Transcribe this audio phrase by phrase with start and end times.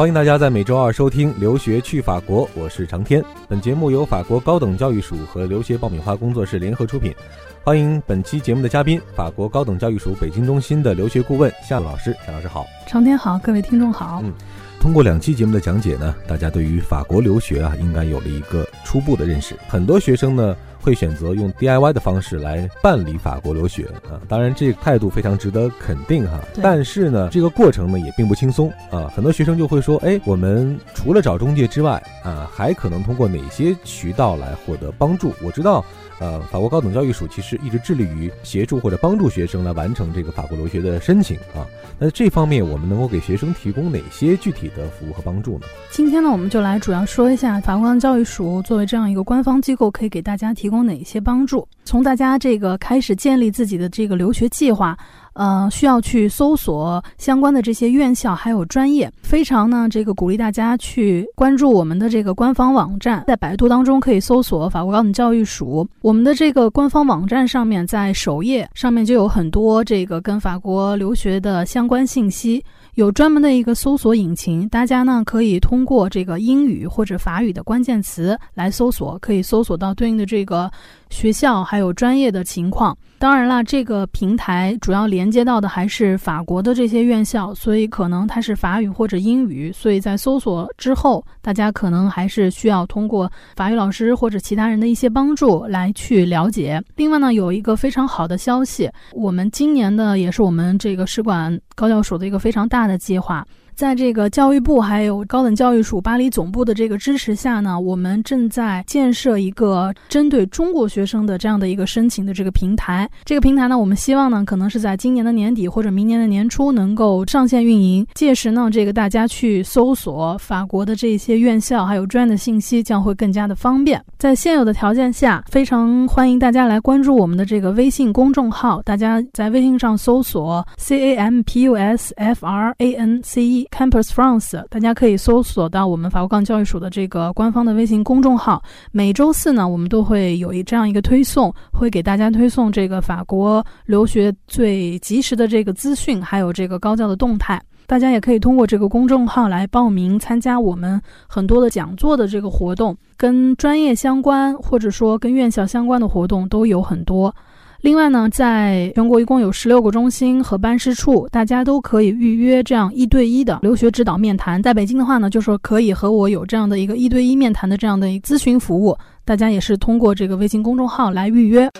[0.00, 3.22] 欢迎大家在每周二收听《留学去法国》，我是长天。
[3.46, 7.14] 本节目由法国高等教育署和留学爆米花工作室联合出品。
[7.62, 12.16] 欢迎本期节目的嘉宾，法国高等教育署北京中心的留学顾问夏老师。
[12.24, 14.22] 夏老师好，长天好，各位听众好。
[14.24, 14.32] 嗯，
[14.80, 19.54] 通过两期节目的讲解呢，大家对于法国留学啊，应该有了一个初步的认识。
[19.68, 20.56] 很多学生呢。
[20.80, 26.40] 会选择用 DIY 的方式来办理法国留学啊，当然这个态度非常值得肯定哈。
[26.62, 29.10] 但是呢，这个过程呢也并不轻松啊。
[29.14, 35.32] 很多学生就会说，哎，我们除了找中介之外啊，还可能通过哪些渠道来获得帮助？
[35.42, 35.84] 我知道。
[36.20, 41.64] 呃，法国高等教育署其实一直致力于协助或者帮助学生来完成这个法国留学的申请啊。
[41.98, 45.66] 那这方面我们能够给学生提供哪些具体的服务和帮助呢？
[45.90, 51.66] 今天呢，我们就来主要说一下法国高等教育署作为这样一个官方机构，可以给大家提提供哪些帮助。
[51.84, 54.96] 从大家这个开始建立自己的这个留学计划。
[55.34, 72.62] 呃，需要去搜索相关的这些院校还有专业，非常呢，这个鼓励大家去关注我们的这个官方网站，在百度当中可以搜索法国高等教育署，我们的这个官方网站上面，在首页上面就有很多这个跟法国留学的相关信息，
[73.00, 80.70] 有专门的一个搜索引擎，大家呢可以通过这个英语或者法语的关键词来搜索，可以搜索到对应的这个
[81.10, 82.96] 学校还有专业的情况。
[83.18, 96.82] 当然啦，这个平台主要连接到的还是法国的这些院校，所以可能它是法语或者英语，所以在搜索之后，大家可能还是需要通过法语老师或者其他人的一些帮助来去了解。
[96.96, 103.46] 另外呢，有一个非常好的消息，我们今年的也是我们这个使馆高教署的一个非常大的计划。
[103.80, 113.08] 在这个教育部还有高等教育署巴黎总部的这个支持下呢，我们正在建设一个针对中国学生的这样的一个申请的这个平台。
[113.24, 118.06] 这个平台呢，我们希望呢，可能是在今年的年底或者明年的年初能够上线运营。
[118.12, 123.98] 届时呢，这个大家去搜索法国的这些院校还有专业的信息将会更加的方便。
[124.18, 128.82] 在现有的条件下，非常欢迎大家来关注我们的这个微信公众号。
[128.82, 133.66] 大家在微信上搜索 C A M P U S F R A N C E。
[133.70, 138.62] Campus France，大家可以搜索到我们法国高等教育署的这个官方的微信公众号。
[138.92, 147.62] 每周四呢，我们都会有一这样一个推送，会给大家推送这个法国留学最及时的这个资讯，还有这个高教的动态。
[147.86, 157.34] 大家也可以通过这个公众号来报名参加我们很多的讲座的这个活动，跟专业相关或者说跟院校相关的活动都有很多。
[157.82, 164.62] 另外呢，在全国一共有十六个中心和办事处，大家都可以预约这样一对一的留学指导面谈。
[164.62, 168.94] 在北京的话呢，就说可以和我有这样的一个一对一面谈的这样的咨询服务。
[169.24, 171.70] 大家也是通过这个微信公众号来预约。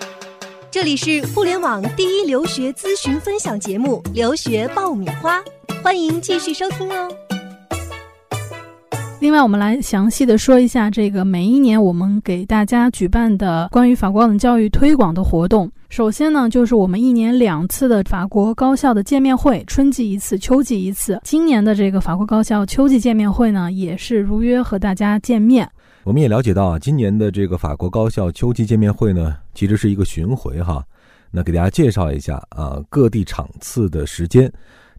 [0.70, 5.38] 这里是互联网第一留学咨询分享节目《留学爆米花》，
[5.82, 7.29] 欢迎继续收听哦。
[9.20, 15.70] 另外，我们来详细的说一下这个每一年我们给大家举办的关于法国高等教育推广的活动。
[15.90, 21.20] 首先呢，就是我们一年两次的法国高校的见面会，春季一次，秋季一次。
[21.22, 25.68] 今年的这个法国高校秋季见面会呢，也是如约和大家见面。
[26.04, 30.82] 我们也了解到啊，今年的这个法国高校秋季见面会呢，其实是一个巡回哈。
[31.30, 34.50] 那给大家介绍一下啊，各地场次的时间。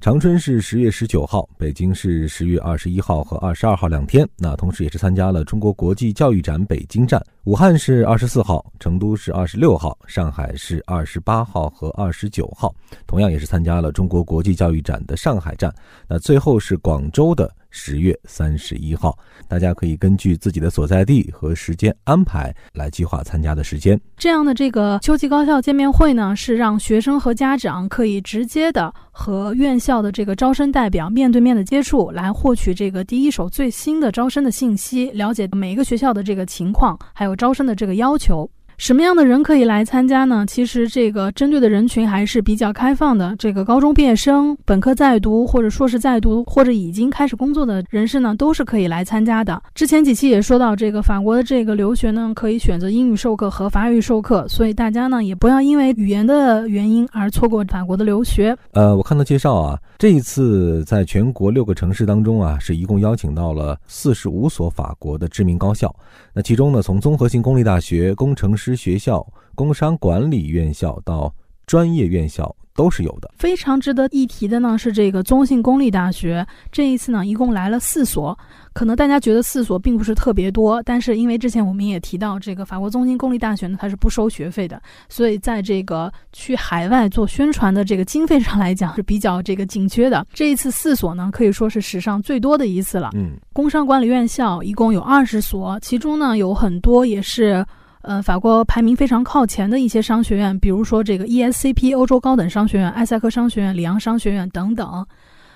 [0.01, 4.28] 长春是十月十九号，北京是十月二十一号和二十二号两天。
[4.35, 7.23] 那同时也是参加了中国国际教育展北京站。
[7.46, 12.72] 武汉是二十四号，成都是二十六号，上海是二十八号和二十九号，
[13.07, 15.74] 同样也是参加了中国国际教育展的上海站。
[16.07, 17.52] 那最后是广州的。
[17.74, 23.97] 十月三十一号，大家可以根据自己的所在地和时间安排来计划参加的时间。
[24.18, 38.49] 这样的这个秋季高校见面会呢，是让学生和家长可以直接的和院校的这个招生代表面对面的接触，来获取这个第一手最新的招生的信息，了解每一个学校的这个情况，还有招生的这个要求。
[38.81, 40.43] 什么样的人可以来参加呢？
[40.47, 43.35] 其实这个针对的人群还是比较开放的。
[43.37, 49.61] 这个高中毕业生、本科在读或者硕士在读或者已经开始工作的人士呢，都是可以来参加的。
[49.75, 58.57] 之前几期也说到，这个法国的这个留学呢，可以选择英语授课和法语授课，所以大家呢也不要因为语言的原因而错过法国的留学。
[58.72, 65.95] 呃，我看到介绍啊，这一次在全国六个城市当中啊，是一共邀请到了四十五所法国的知名高校。
[66.34, 69.26] 那其中呢，从综合性公立大学、工程师学校、
[69.56, 71.34] 工商管理院校到
[71.66, 72.56] 专业院校。
[72.73, 73.29] 都是有的。
[73.38, 78.35] 非常值得一提的呢是这个中信公立大学，这一次呢一共来了四所。
[78.72, 90.26] 可能大家觉得四所并不是特别多，但是因为之前我们也提到，这个法国中心公立大学呢它是不收学费的，所以在这个去海外做宣传的这个经费上来讲是比较这个紧缺的。
[90.34, 93.09] 这一次四所呢可以说是史上最多的一次了。
[93.16, 97.66] 嗯，工商管理院校一共有二十所，其中呢有很多也是。
[98.03, 105.05] 呃，法国排名非常靠前的一些商学院，比如说这个 ESCP 欧洲高等商学院、埃塞克商学院、里昂商学院等等。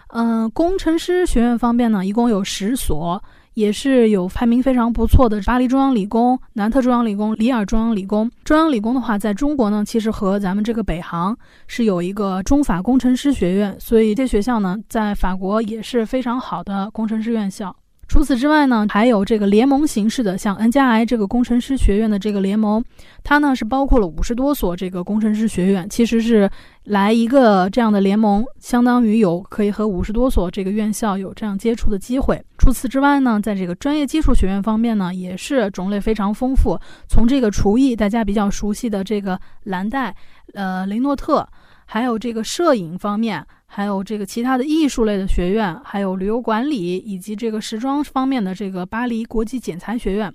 [0.10, 3.22] 嗯，工程师学院方面呢，一共有十所，
[3.56, 8.30] 也是有排名非常不错的，巴黎中央理工、南特中央理工、里尔中央理工。
[8.44, 17.76] 中央理工的话，在中国呢，其实和咱们这个北航是有一个中法工程师学院，所以这学校呢，在法国也是非常好的工程师院校。
[18.08, 22.84] 除此之外呢，还有这个联盟形式的，像 N 加 I 这个工程师学院的这个联盟，
[23.24, 26.50] 它呢是包括了五十多所这个工程师学院，其实是
[26.84, 32.42] 来一个这样的联盟，相当于有可以和五十多所这个院校有这样接触的机会。
[32.58, 36.80] 除此之外呢，在这个专业技术学院方面呢，也是种类非常丰富，
[37.10, 40.16] 从这个厨艺大家比较熟悉的这个蓝带，
[40.54, 41.46] 呃雷诺特，
[41.86, 43.46] 还有这个摄影方面。
[43.68, 50.32] 还有这个其他的艺术类的学院，还有旅游管理以及这个时装方面的这个巴黎国际剪裁学院，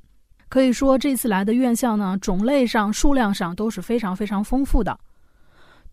[0.51, 4.99] 可以说这次来的院校呢，种类上、数量上都是非常非常丰富的。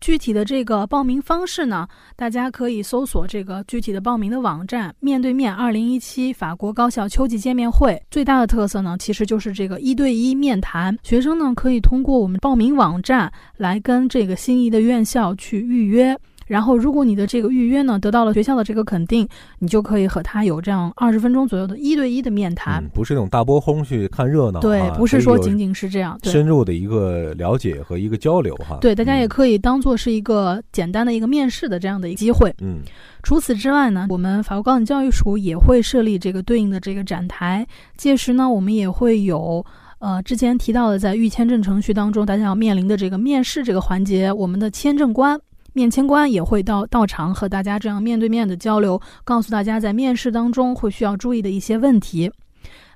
[0.00, 1.86] 具体的这个报名方式呢，
[2.16, 8.00] 大家可以搜索这个具体的报名的网站“面对面二零一七法国高校秋季见面会”。
[8.10, 16.16] 最大的特色呢，其实就是这个一对一面谈，学生呢可以通过我们报名网站来跟这个心仪的院校去预约。
[16.48, 19.28] 然后，如果你的这个预约呢得到了学校的这个肯定，
[19.58, 28.78] 你就可以和他有这样二十分钟左右的一对一的面谈，不是那种大波轰去看热闹，对，不是说仅仅是这样，深入的一个了解和一个交流哈。
[28.80, 32.52] 对，大家也可以当做是一个简单的一个面试的这样的一个机会。
[32.62, 32.80] 嗯，
[33.22, 37.66] 除此之外呢，我们法国高等教育署也会设立这个对应的这个展台，
[37.98, 39.64] 届时呢，我们也会有
[39.98, 45.38] 呃之前提到的在预签证程序当中大家要面临的这个面试这个环节，我们的签证官。
[45.78, 52.28] 面签官也会到到场和大家这样面对面的交流，告诉大家在面试当中会需要注意的一些问题。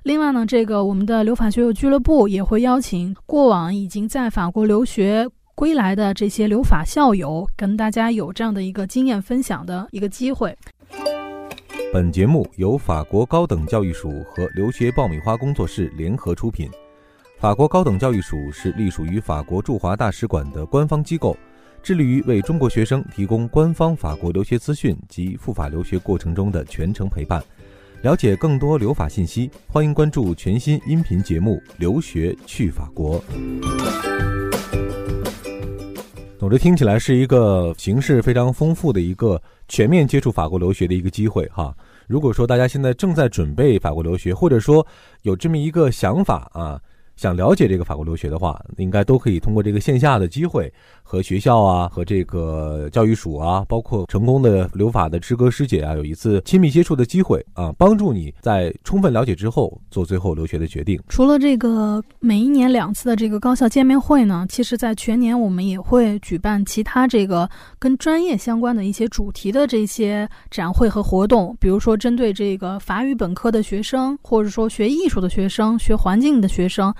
[0.03, 5.25] 另外呢，这个我们的留法学友俱乐部也会邀请过往已经在法国留学
[5.55, 10.53] 归来的这些留法校友，跟大家有这样的一个经验分享的一个机会。
[11.93, 16.69] 本节目由法国高等教育署和留学爆米花工作室联合出品。
[17.39, 21.37] 法国高等教育署是隶属于法国驻华大使馆的官方机构。
[21.83, 27.43] 致力于为中国学生提供官方法国留学资讯及赴法留学过程中的全程陪伴。
[28.03, 33.21] 了解更多留法信息，欢迎关注全新音频节目《留学去法国》。
[36.39, 41.75] 总之，听起来是一个形式非常丰富的一个全面接触法国留学的一个机会哈。
[42.07, 44.87] 如果说大家现在正在准备法国留学，或者说
[45.23, 46.79] 有这么一个想法啊。
[47.15, 60.99] 想了解这个法国留学的话，应该都可以通过这个线下的机会，和学校啊，和这个教育署啊，包括成功的留法的师哥师姐啊，有一次亲密接触的机会啊，帮助你在充分了解之后做最后留学的决定。
[61.09, 67.47] 除了这个每一年两次的这个高校见面会呢，其实在全年我们也会举办其他这个
[67.77, 76.91] 跟专业相关的一些主题的这些展会和活动，比如说针对这个法语本科的学生，或者说学艺术的学生、学环境的学生。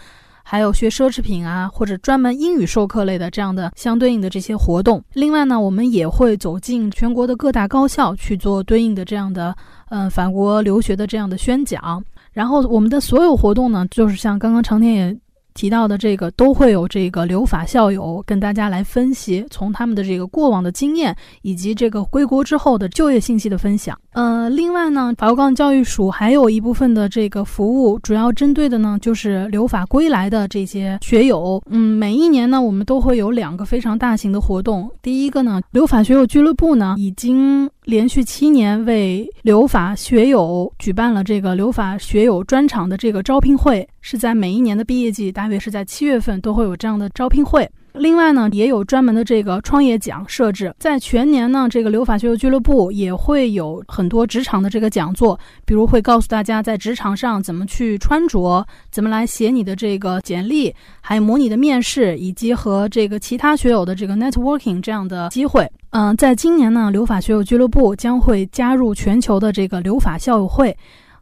[0.44, 5.04] 还有学奢侈品啊，或者专门英语授课类的这样的相对应的这些活动。
[5.14, 9.56] 另外呢，我们也会走进全国的各大高校去做对应的这样的，
[9.90, 12.04] 嗯，法国留学的这样的宣讲。
[12.32, 15.18] 然后我们的所有活动呢，就是像刚刚长天也。
[15.54, 23.98] 提到的这个都会有这个留法校友跟大家来分析，从他们的这个过往的经验以及这个归国之后的就业信息的分享。
[24.14, 31.62] 呃，另外呢，法国高教育署还有一部分的这个服务，主要针对的呢就是留法归来的这些学友。
[31.70, 34.90] 嗯，每一年呢，我们都会有两个非常大型的活动。
[35.02, 37.70] 第一个呢，留法学友俱乐部呢已经。
[37.86, 47.70] 连续七年为留法学友举办了这个留法学友专场的这个招聘会，是在每一年的毕业季，大约是在七月份都会有这样的招聘会。
[47.94, 65.72] 另外呢，也有专门的这个创业奖设置，在全年呢，这个留法学友俱乐部也会有很多职场的这个讲座，比如会告诉大家在职场上怎么去穿着，怎么来写你的这个简历，还有模拟的面试，以及和这个其他学友的这个 networking 这样的机会。
[65.92, 70.76] 嗯，在今年呢，留法学友俱乐部将会加入全球的这个留法校友会，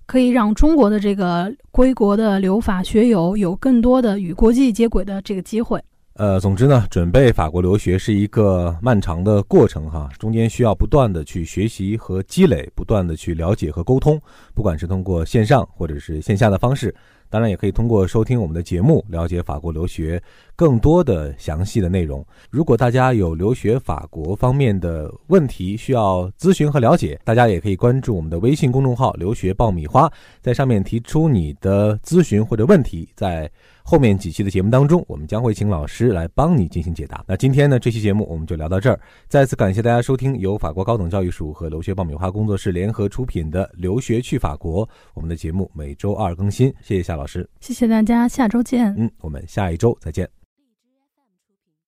[0.06, 5.82] 可以让中国的这个归国的留法学友有更多的与国际接轨的这个机会。
[6.16, 14.22] 呃，总之呢，准备法国留学是一个漫长的过程哈，中间需要不断的去学习和积累，不断的去了解和沟通，
[14.54, 16.94] 不管是通过线上或者是线下的方式。
[17.30, 20.22] 当然，也可以通过收听我们的节目，了解法国留学
[20.54, 22.24] 更多的详细的内容。
[22.50, 33.50] 如果大家有留学法国方面的问题需要咨询和了解，大家也可以关注我们的微信公众号“留学爆米花”，在上面提出你的咨询或者问题，在
[33.84, 37.24] 后面几期的节目当中，我们将会请老师来帮你进行解答。
[37.28, 39.00] 那今天呢，这期节目我们就聊到这儿。
[39.28, 46.74] 再次感谢大家收听由法国高等教育署和留学爆米花工作室联合出品的《留学去法国》，我们的节目每周二更新。
[46.82, 48.94] 谢谢夏老师，谢谢大家，下周见。
[48.98, 50.41] 嗯，我们下一周再见。